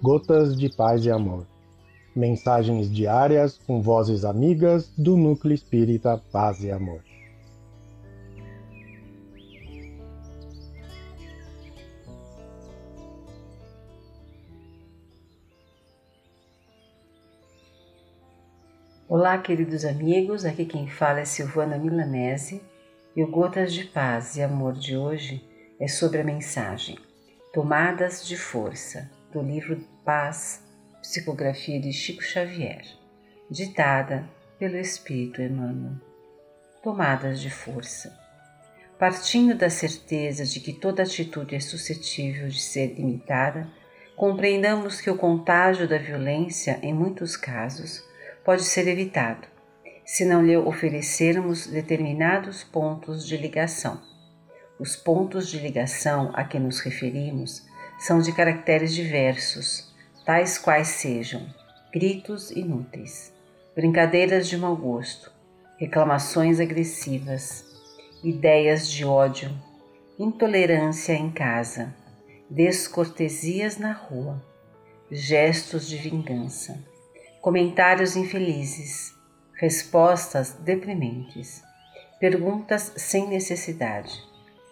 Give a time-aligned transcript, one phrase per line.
[0.00, 1.44] Gotas de Paz e Amor.
[2.14, 7.02] Mensagens diárias com vozes amigas do Núcleo Espírita Paz e Amor.
[19.08, 20.44] Olá, queridos amigos.
[20.44, 22.62] Aqui quem fala é Silvana Milanese
[23.16, 25.44] e o Gotas de Paz e Amor de hoje
[25.80, 26.96] é sobre a mensagem
[27.52, 30.62] Tomadas de Força, do livro Paz,
[31.00, 32.84] psicografia de Chico Xavier,
[33.50, 34.28] ditada
[34.58, 35.96] pelo Espírito Emmanuel.
[36.82, 38.16] Tomadas de força.
[38.98, 43.68] Partindo da certeza de que toda atitude é suscetível de ser imitada,
[44.16, 48.02] compreendamos que o contágio da violência, em muitos casos,
[48.44, 49.46] pode ser evitado,
[50.04, 54.00] se não lhe oferecermos determinados pontos de ligação
[54.78, 57.66] os pontos de ligação a que nos referimos
[57.98, 59.92] são de caracteres diversos,
[60.24, 61.46] tais quais sejam
[61.92, 63.32] gritos inúteis,
[63.74, 65.32] brincadeiras de mau gosto,
[65.78, 67.64] reclamações agressivas,
[68.22, 69.50] ideias de ódio,
[70.18, 71.94] intolerância em casa,
[72.48, 74.42] descortesias na rua,
[75.10, 76.78] gestos de vingança,
[77.40, 79.14] comentários infelizes,
[79.54, 81.62] respostas deprimentes,
[82.20, 84.28] perguntas sem necessidade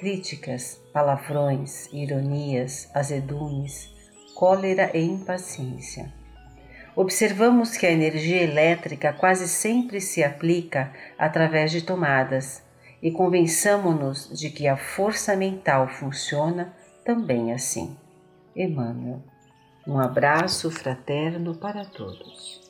[0.00, 3.94] críticas, palavrões, ironias, azedumes,
[4.34, 6.10] cólera e impaciência.
[6.96, 12.62] Observamos que a energia elétrica quase sempre se aplica através de tomadas
[13.02, 17.94] e convençamo-nos de que a força mental funciona também assim.
[18.56, 19.22] Emmanuel.
[19.86, 22.69] Um abraço fraterno para todos.